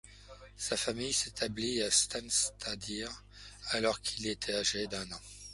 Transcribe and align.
Sa 0.57 0.77
famille 0.77 1.13
s'établit 1.13 1.79
à 1.83 1.91
Steinsstaðir 1.91 3.07
alors 3.69 4.01
qu'il 4.01 4.25
était 4.25 4.55
âgé 4.55 4.87
d'un 4.87 5.05
an. 5.11 5.21